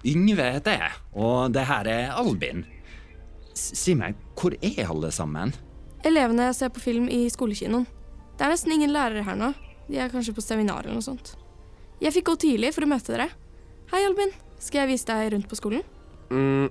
[0.05, 2.65] Yngve heter jeg, og det her er Albin.
[3.55, 5.53] Si meg, hvor er alle sammen?
[6.05, 7.87] Elevene ser på film i skolekinoen.
[8.35, 9.53] Det er nesten ingen lærere her nå.
[9.89, 11.35] De er kanskje på seminar eller noe sånt.
[12.03, 13.29] Jeg fikk gå tidlig for å møte dere.
[13.93, 14.33] Hei, Albin.
[14.59, 15.85] Skal jeg vise deg rundt på skolen?
[16.33, 16.67] Mm,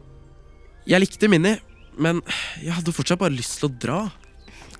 [0.89, 1.53] jeg likte Minni,
[1.95, 2.19] men
[2.59, 3.99] jeg hadde fortsatt bare lyst til å dra.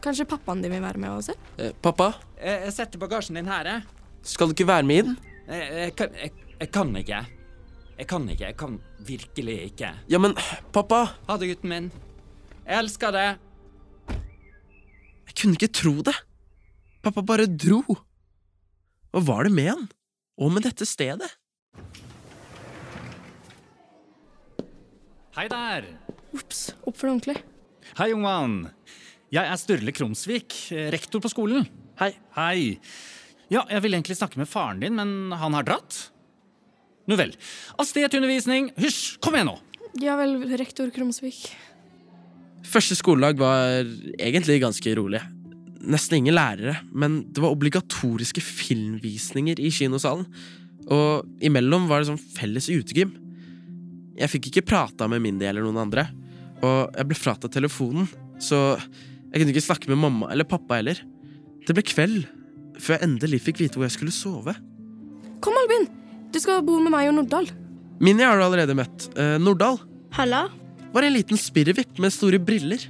[0.04, 1.36] Kanskje pappaen din vil være med også?
[1.62, 2.12] Eh, pappa,
[2.42, 3.84] Jeg, jeg setter bagasjen din her, jeg.
[4.28, 5.14] skal du ikke være med inn?
[5.48, 7.22] Jeg, jeg, jeg, jeg kan ikke.
[8.04, 8.44] Jeg kan ikke.
[8.50, 8.74] Jeg kan
[9.08, 9.90] virkelig ikke.
[10.12, 10.34] Ja, men
[10.76, 11.86] pappa Ha det, gutten min.
[12.66, 13.28] Jeg elsker det.
[15.30, 16.16] Jeg kunne ikke tro det.
[17.00, 17.80] Pappa bare dro.
[19.14, 19.88] Hva var det med han?
[20.36, 21.32] Og med dette stedet?
[25.38, 25.88] Hei der.
[26.36, 27.40] Ops, oppfør deg ordentlig.
[28.02, 28.58] Hei, ung mann.
[29.32, 30.58] Jeg er Sturle Krumsvik,
[30.92, 31.70] rektor på skolen.
[32.04, 32.12] Hei.
[32.36, 32.82] Hei.
[33.48, 36.10] Ja, jeg ville egentlig snakke med faren din, men han har dratt.
[37.10, 37.34] Nu vel.
[37.82, 38.72] Astetundervisning.
[38.80, 39.58] Hysj, kom igjen nå!
[40.02, 41.52] Ja vel, rektor Krumsvik.
[42.66, 43.84] Første skoledag var
[44.18, 45.22] egentlig ganske rolig.
[45.84, 50.26] Nesten ingen lærere, men det var obligatoriske filmvisninger i kinosalen.
[50.92, 53.14] Og imellom var det sånn felles utegym.
[54.18, 56.08] Jeg fikk ikke prata med Mindy eller noen andre,
[56.64, 58.08] og jeg ble fratatt telefonen,
[58.42, 61.02] så jeg kunne ikke snakke med mamma eller pappa heller.
[61.68, 62.24] Det ble kveld,
[62.80, 64.56] før jeg endelig fikk vite hvor jeg skulle sove.
[65.44, 65.90] Kom, Albin!
[66.34, 67.50] Du skal bo med meg og Nordahl.
[68.04, 69.06] Minni har du allerede møtt.
[69.14, 69.78] Eh, Nordahl
[70.18, 70.48] Halla.
[70.94, 72.82] var en liten spirrevipp med store briller.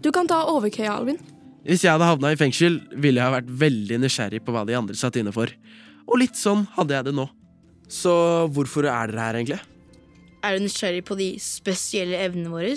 [0.00, 1.18] Du kan ta overkøya, Alvin.
[1.66, 4.76] Hvis jeg hadde havna i fengsel, ville jeg ha vært veldig nysgjerrig på hva de
[4.78, 5.50] andre satt inne for.
[6.06, 7.26] Og litt sånn hadde jeg det nå.
[7.90, 8.12] Så
[8.54, 9.60] hvorfor er dere her, egentlig?
[10.46, 12.74] Er du nysgjerrig på de spesielle evnene våre?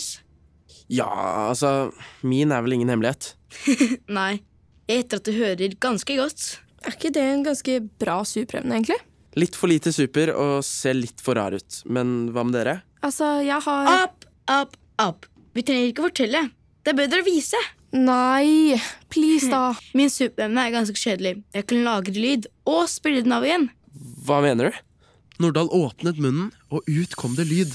[0.89, 1.09] Ja,
[1.49, 1.91] altså
[2.25, 3.35] Min er vel ingen hemmelighet.
[4.19, 4.41] Nei.
[4.89, 6.47] Jeg gjetter at du hører ganske godt.
[6.87, 8.97] Er ikke det en ganske bra superevne, egentlig?
[9.37, 11.81] Litt for lite super og ser litt for rar ut.
[11.85, 12.79] Men hva med dere?
[13.05, 15.27] Altså, jeg har Opp, opp, opp.
[15.53, 16.47] Vi trenger ikke fortelle.
[16.83, 17.59] Det er bedre å vise.
[17.93, 18.77] Nei,
[19.09, 19.73] please, da.
[19.97, 21.39] Min superevne er ganske kjedelig.
[21.55, 23.69] Jeg kan lagre lyd og spille den av igjen.
[24.25, 24.81] Hva mener du?
[25.39, 27.71] Nordahl åpnet munnen, og ut kom det lyd.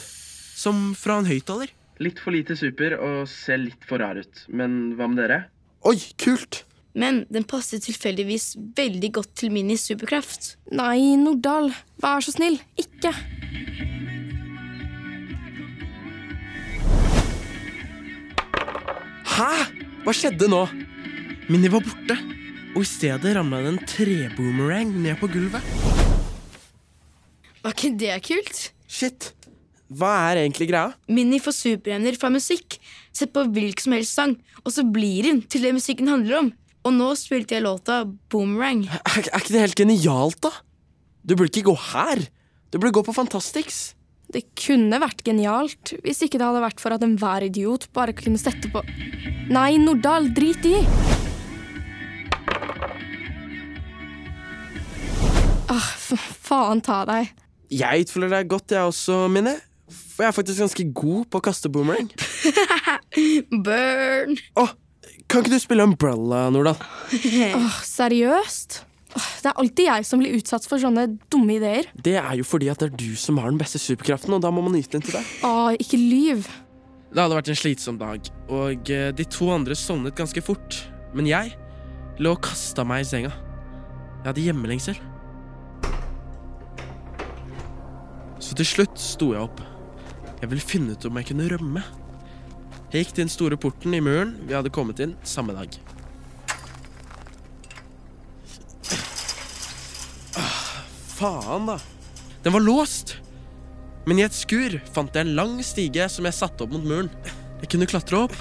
[0.55, 1.71] Som fra en høyttaler.
[2.03, 4.45] Litt for lite super og ser litt for rar ut.
[4.51, 5.45] Men hva med dere?
[5.87, 6.65] Oi, kult!
[6.95, 10.55] Men den passer tilfeldigvis veldig godt til Minis superkraft.
[10.71, 11.73] Nei, Nordahl.
[12.03, 12.61] Vær så snill.
[12.79, 13.11] Ikke.
[19.35, 19.51] Hæ?
[20.05, 20.63] Hva skjedde nå?
[21.51, 22.15] Minni var borte,
[22.77, 25.67] og i stedet ramla det en treboomerang ned på gulvet.
[27.65, 28.61] Var ikke det kult?
[28.87, 29.33] Shit.
[29.91, 30.95] Hva er egentlig greia?
[31.11, 32.79] Minni får superhender fra musikk.
[33.15, 36.53] Sett på hvilken som helst sang, og så blir hun til det musikken handler om.
[36.85, 38.85] Og nå spilte jeg låta Boomerang.
[38.93, 40.51] Er, er ikke det helt genialt, da?
[41.25, 42.27] Du burde ikke gå her.
[42.69, 43.95] Du burde gå på Fantastics.
[44.35, 48.41] Det kunne vært genialt hvis ikke det hadde vært for at enhver idiot bare kunne
[48.41, 48.81] sette på
[49.53, 50.79] Nei, Nordahl, drit i!
[55.69, 55.91] Ah,
[56.49, 57.33] faen ta deg.
[57.73, 59.57] Jeg utfølger deg godt, jeg også, Minne.
[59.93, 62.09] For jeg er faktisk ganske god på å kaste boomerang.
[63.67, 64.37] Burn!
[64.61, 64.67] Å,
[65.35, 66.77] Kan ikke du spille Umbrella, Nordahl?
[67.59, 68.77] Åh, seriøst?
[69.43, 71.89] Det er alltid jeg som blir utsatt for sånne dumme ideer.
[72.07, 74.53] Det er jo fordi at det er du som har den beste superkraften, og da
[74.55, 75.33] må man yte den til deg.
[75.43, 76.47] Åh, ikke lyv.
[77.11, 80.79] Det hadde vært en slitsom dag, og eh, de to andre sovnet ganske fort.
[81.19, 81.57] Men jeg
[82.23, 83.35] lå og kasta meg i senga.
[84.21, 85.03] Jeg hadde hjemmelengsel.
[88.39, 89.67] Så til slutt sto jeg opp.
[90.39, 91.83] Jeg ville finne ut om jeg kunne rømme.
[92.95, 95.73] Jeg gikk til den store porten i muren vi hadde kommet inn samme dag.
[100.39, 100.61] Ah,
[101.17, 101.75] faen, da.
[102.45, 103.17] Den var låst.
[104.07, 107.11] Men i et skur fant jeg en lang stige som jeg satte opp mot muren.
[107.65, 108.37] Jeg kunne klatre opp,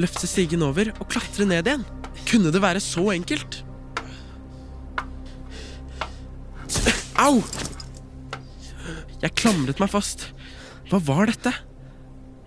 [0.00, 1.84] løfte stigen over og klatre ned igjen.
[2.32, 3.60] Kunne det være så enkelt?
[7.20, 7.42] Au!
[9.20, 10.30] Jeg klamret meg fast.
[10.88, 11.52] Hva var dette?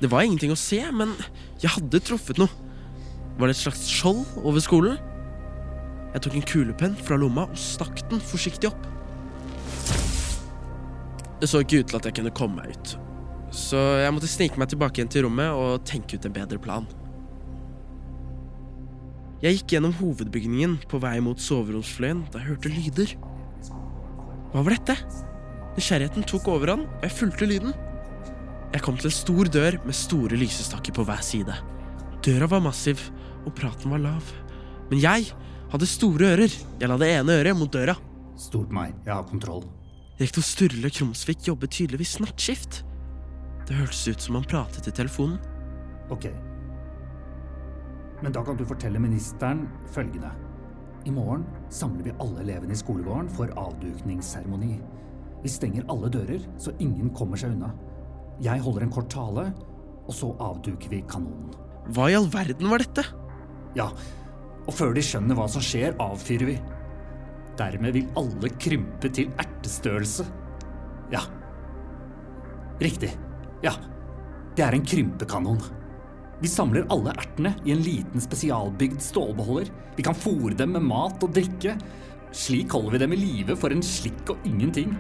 [0.01, 1.13] Det var ingenting å se, men
[1.61, 2.49] jeg hadde truffet noe.
[3.37, 4.97] Var det et slags skjold over skolen?
[6.11, 8.87] Jeg tok en kulepenn fra lomma og stakk den forsiktig opp.
[11.41, 12.95] Det så ikke ut til at jeg kunne komme meg ut,
[13.55, 16.85] så jeg måtte snike meg tilbake igjen til rommet og tenke ut en bedre plan.
[19.41, 23.15] Jeg gikk gjennom hovedbygningen på vei mot soveromsfløyen da jeg hørte lyder.
[24.51, 24.99] Hva var dette?
[25.79, 27.73] Nysgjerrigheten tok overhånd, og jeg fulgte lyden.
[28.71, 31.55] Jeg kom til en stor dør med store lysestaker på hver side.
[32.23, 33.01] Døra var massiv,
[33.43, 34.29] og praten var lav.
[34.91, 35.27] Men jeg
[35.73, 36.55] hadde store ører.
[36.79, 37.97] Jeg la det ene øret mot døra.
[38.39, 39.65] Stol på meg, jeg har kontroll.
[40.21, 42.83] Rektor Sturle Krumsvik jobbet tydeligvis nattskift.
[43.67, 45.35] Det hørtes ut som han pratet i telefonen.
[46.13, 46.29] Ok.
[48.21, 50.31] Men da kan du fortelle ministeren følgende.
[51.09, 54.75] I morgen samler vi alle elevene i skolegården for avdukningsseremoni.
[55.41, 57.71] Vi stenger alle dører, så ingen kommer seg unna.
[58.41, 59.49] Jeg holder en kort tale,
[60.07, 61.53] og så avduker vi kanonen.
[61.93, 63.03] Hva i all verden var dette?
[63.77, 63.89] Ja,
[64.65, 66.55] og før de skjønner hva som skjer, avfyrer vi.
[67.59, 70.25] Dermed vil alle krympe til ertestørrelse.
[71.13, 71.21] Ja.
[72.81, 73.11] Riktig.
[73.61, 73.75] Ja.
[74.57, 75.61] Det er en krympekanon.
[76.41, 79.69] Vi samler alle ertene i en liten spesialbygd stålbeholder.
[79.97, 81.75] Vi kan fòre dem med mat og drikke.
[82.33, 84.95] Slik holder vi dem i live for en slikk og ingenting.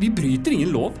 [0.00, 0.96] Vi bryter ingen lov.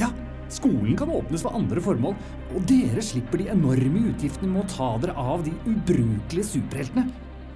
[0.00, 0.08] Ja,
[0.54, 2.16] skolen kan åpnes for andre formål,
[2.54, 7.08] og dere slipper de enorme utgiftene med å ta dere av de ubrukelige superheltene.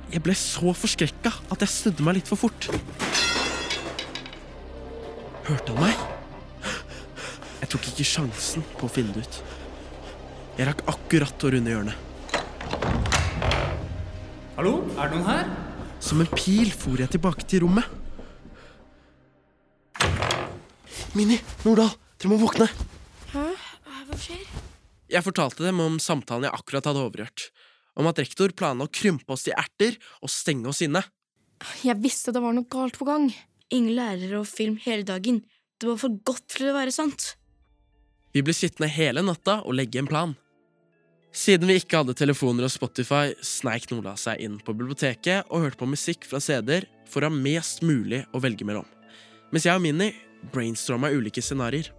[0.08, 2.70] Jeg ble så forskrekka at jeg snudde meg litt for fort.
[5.48, 6.06] Hørte han meg?
[7.58, 9.40] Jeg tok ikke sjansen på å finne det ut.
[10.58, 12.04] Jeg rakk akkurat å runde hjørnet.
[14.56, 15.50] Hallo, er det noen her?
[16.02, 17.84] Som en pil for jeg tilbake til rommet.
[21.14, 22.66] Mini, Nordahl, dere må våkne.
[23.32, 23.44] Hæ?
[24.08, 24.42] Hva skjer?
[25.08, 27.48] Jeg fortalte dem om samtalen jeg akkurat hadde overhørt.
[27.98, 31.04] Om at rektor planla å krympe oss til erter og stenge oss inne.
[31.82, 33.30] Jeg visste det var noe galt på gang.
[33.74, 35.42] Ingen lærere og film hele dagen.
[35.78, 37.34] Det var for godt til å være sant.
[38.34, 40.34] Vi ble sittende hele natta og legge en plan.
[41.34, 45.80] Siden vi ikke hadde telefoner og Spotify, sneik Nola seg inn på biblioteket og hørte
[45.80, 48.86] på musikk fra CD-er for å ha mest mulig å velge mellom.
[49.52, 50.10] Mens jeg og Minni
[50.52, 51.90] brainstorma ulike scenarioer.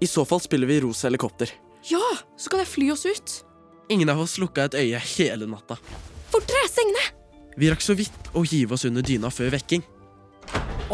[0.00, 1.50] I så fall spiller vi Rosa helikopter.
[1.90, 2.02] Ja,
[2.36, 3.36] så kan jeg fly oss ut.
[3.88, 5.78] Ingen av oss lukka et øye hele natta.
[6.30, 7.06] Fortere, sengene!
[7.58, 9.82] Vi rakk så vidt å hive oss under dyna før vekking.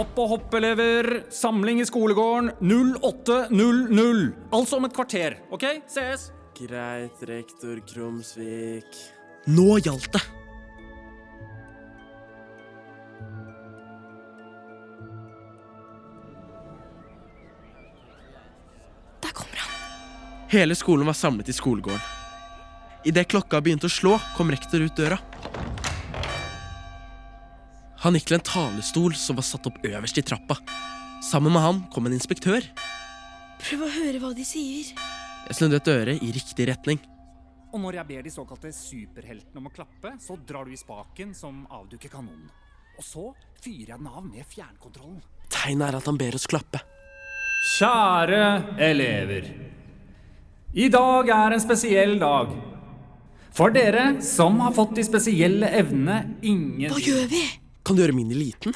[0.01, 1.25] Opp og hopp, elever.
[1.31, 4.33] Samling i skolegården 0800.
[4.55, 5.37] Altså om et kvarter.
[5.55, 5.67] OK?
[5.91, 6.31] Sees.
[6.55, 8.99] Greit, rektor Krumsvik.
[9.51, 10.23] Nå gjaldt det!
[20.55, 22.01] Hele skolen var samlet i skolegården.
[23.05, 25.17] Idet klokka begynte å slå, kom rektor ut døra.
[28.05, 30.55] Han gikk til en talestol som var satt opp øverst i trappa.
[31.27, 32.63] Sammen med han kom en inspektør.
[33.65, 34.95] Prøv å høre hva de sier.
[35.49, 37.03] Jeg snudde et øre i riktig retning.
[37.75, 41.35] Og når jeg ber de såkalte superheltene om å klappe, så drar du i spaken
[41.35, 42.47] som avduker kanonen.
[42.95, 45.19] Og så fyrer jeg den av med fjernkontrollen.
[45.51, 46.87] Tegnet er at han ber oss klappe.
[47.75, 48.45] Kjære
[48.93, 49.57] elever.
[50.75, 52.51] I dag er en spesiell dag.
[53.55, 57.43] For dere som har fått de spesielle evnene ingen Hva gjør vi?
[57.87, 58.75] Kan du gjøre min liten?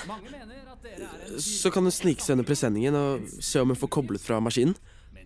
[1.42, 4.76] Så kan du snike seg under presenningen og se om hun får koblet fra maskinen.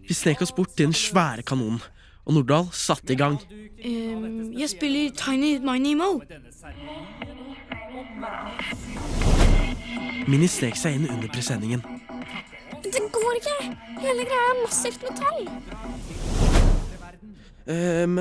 [0.09, 1.83] Vi snek oss bort til den svære kanonen,
[2.25, 3.37] og Nordahl satte i gang.
[3.85, 6.23] Um, jeg spiller Tiny Miny Mo.
[10.25, 11.85] Mini snek seg inn under presenningen.
[12.83, 13.59] Det går ikke!
[14.03, 15.45] Hele greia er massivt metall.
[17.63, 18.19] Um,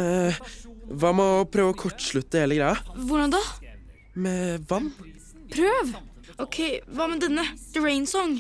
[0.92, 2.76] hva med å prøve å kortslutte hele greia?
[2.96, 3.42] Hvordan da?
[4.22, 4.92] Med vann?
[5.52, 5.96] Prøv!
[6.42, 6.58] Ok,
[6.94, 7.44] hva med denne?
[7.74, 8.38] The Rain Song.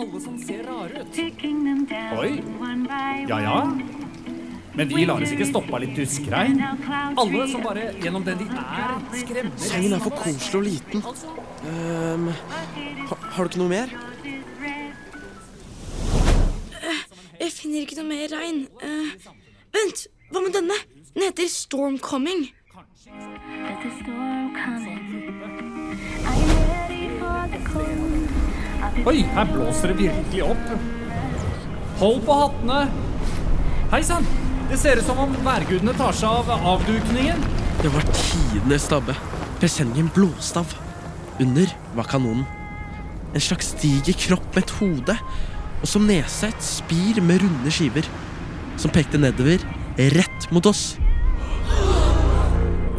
[0.00, 1.18] Alle som ser rare ut.
[2.20, 2.32] Oi.
[3.28, 3.56] Ja ja.
[4.74, 6.60] Men vi lar oss ikke stoppe av litt duskregn.
[7.18, 11.04] Alle som bare gjennom den de er, skremmer Sangen er for koselig og liten.
[11.66, 12.30] Um,
[13.10, 14.09] ha, har du ikke noe mer?
[17.50, 18.58] Jeg finner ikke noe mer regn.
[18.78, 19.30] Uh,
[19.74, 20.74] vent, hva med denne?
[21.16, 22.44] Den heter Storm Coming.
[29.02, 30.70] Oi, her blåser det virkelig opp.
[31.98, 32.78] Hold på hattene.
[33.96, 34.30] Hei sann!
[34.70, 37.42] Det ser ut som om værgudene tar seg av avdukningen.
[37.82, 39.18] Det var tidenes stabbe.
[39.58, 40.78] Presenningen blåste av.
[41.42, 42.46] Under var kanonen.
[43.34, 45.14] En slags diger kropp med et hode,
[45.80, 48.06] og som nesa et spir med runde skiver.
[48.80, 49.62] Som pekte nedover,
[50.16, 50.94] rett mot oss.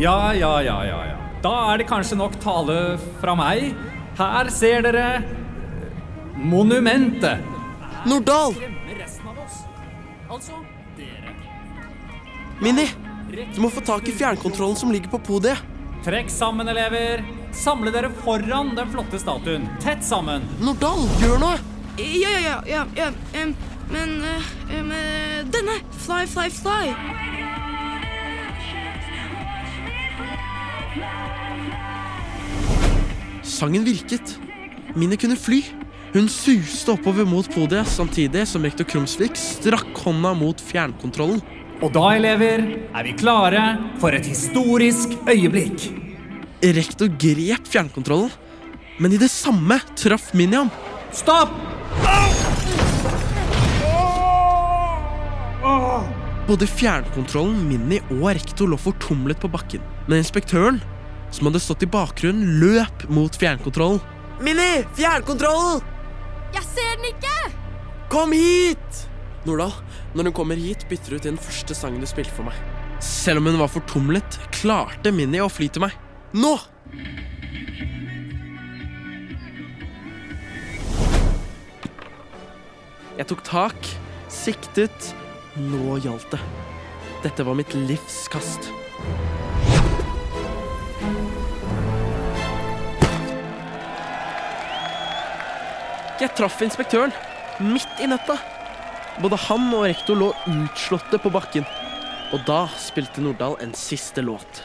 [0.02, 1.18] Ja, ja, ja, ja, ja.
[1.42, 3.72] Da er det kanskje nok tale fra meg.
[4.18, 5.22] Her ser dere
[6.38, 7.42] monumentet.
[8.06, 8.56] Nordahl!
[10.32, 10.62] Altså.
[12.62, 12.86] Minni,
[13.56, 15.62] du må få tak i fjernkontrollen som ligger på podiet.
[16.06, 17.22] Trekk sammen, elever.
[17.54, 19.68] Samle dere foran den flotte statuen.
[19.84, 20.46] Tett sammen.
[20.62, 21.71] Nordahl, gjør noe!
[22.02, 22.64] Ja, ja, ja.
[22.68, 23.12] ja, ja.
[23.44, 23.56] Um,
[23.92, 24.94] men uh, um,
[25.52, 25.78] denne.
[26.02, 26.94] Fly, fly, fly.
[33.44, 34.40] Sangen virket.
[34.96, 35.62] Minni kunne fly.
[36.12, 41.40] Hun suste oppover mot podiet samtidig som rektor Krumsvik strakk hånda mot fjernkontrollen.
[41.82, 43.62] Og da, elever, er vi klare
[44.02, 45.88] for et historisk øyeblikk.
[46.62, 48.34] Rektor grep fjernkontrollen,
[49.02, 50.70] men i det samme traff Miniam.
[51.12, 51.50] Stopp!
[56.48, 59.84] Både fjernkontrollen, Minni og rektor lå fortumlet på bakken.
[60.08, 60.82] Men inspektøren,
[61.32, 64.02] som hadde stått i bakgrunnen, løp mot fjernkontrollen.
[64.44, 64.82] Minni!
[64.98, 65.84] Fjernkontrollen!
[66.56, 67.36] Jeg ser den ikke!
[68.12, 69.04] Kom hit!
[69.46, 69.74] Nordahl,
[70.16, 72.58] når hun kommer hit, bytter du til den første sangen du spilte for meg.
[73.04, 75.96] Selv om hun var fortumlet, klarte Minni å fly til meg.
[76.36, 76.56] Nå!
[83.20, 83.88] Jeg tok tak,
[84.32, 85.12] siktet.
[85.60, 86.40] Nå gjaldt det.
[87.26, 88.72] Dette var mitt livs kast.
[96.22, 97.12] Jeg traff inspektøren
[97.60, 98.38] midt i nøtta.
[99.22, 101.68] Både han og rektor lå utslåtte på bakken.
[102.32, 104.64] Og da spilte Nordahl en siste låt.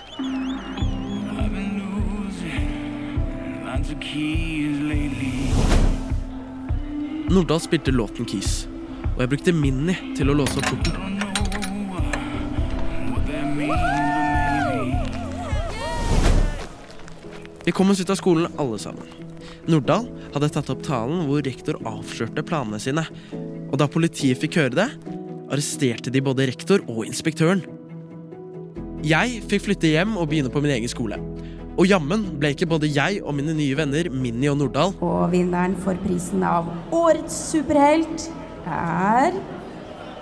[7.26, 8.68] Nordahl spilte låten Keys,
[9.16, 11.16] og jeg brukte Minni til å låse opp porten.
[17.66, 19.10] Vi kom oss ut av skolen alle sammen.
[19.66, 20.06] Nordahl
[20.36, 23.02] hadde tatt opp talen hvor rektor avslørte planene sine.
[23.72, 24.86] Og da politiet fikk høre det,
[25.50, 27.64] arresterte de både rektor og inspektøren.
[29.06, 31.18] Jeg fikk flytte hjem og begynne på min egen skole.
[31.76, 35.76] Og jammen ble ikke både jeg og mine nye venner Minni og Nordahl Og vinneren
[35.84, 38.30] for prisen av Årets superhelt
[38.66, 39.36] er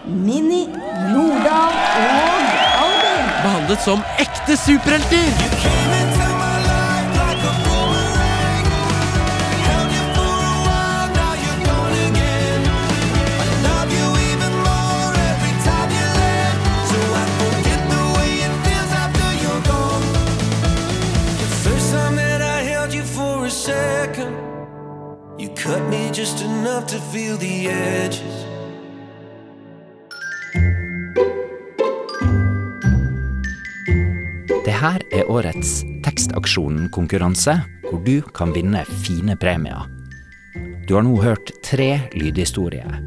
[0.04, 0.66] Minni,
[1.14, 2.50] Nordahl og
[2.84, 3.30] Albin.
[3.40, 6.03] behandlet som ekte superhelter!
[26.24, 28.36] Just enough to feel the edges.
[34.64, 37.58] Det her er årets Tekstaksjonen-konkurranse,
[37.90, 39.84] hvor du kan vinne fine premier.
[40.88, 43.02] Du har nå hørt tre lydhistorier.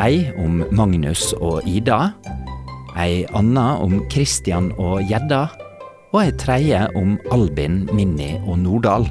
[0.00, 2.14] Ei om Magnus og Ida.
[2.96, 5.50] Ei anna om Christian og Gjedda.
[6.14, 9.10] Og ei tredje om Albin, Minni og Nordahl.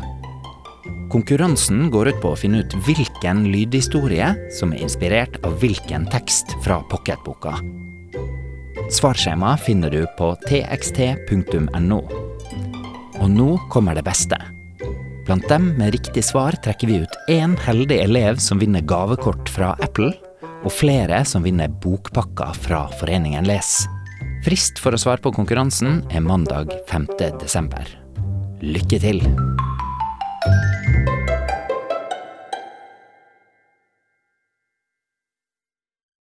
[1.11, 6.53] Konkurransen går ut på å finne ut hvilken lydhistorie som er inspirert av hvilken tekst
[6.63, 7.57] fra pocketboka.
[8.91, 11.99] Svarskjema finner du på txt.no.
[13.19, 14.39] Og nå kommer det beste.
[15.27, 19.73] Blant dem med riktig svar trekker vi ut én heldig elev som vinner gavekort fra
[19.83, 20.13] Apple,
[20.63, 23.81] og flere som vinner bokpakker fra Foreningen Les.
[24.45, 27.11] Frist for å svare på konkurransen er mandag 5.
[27.43, 27.83] desember.
[28.63, 29.25] Lykke til!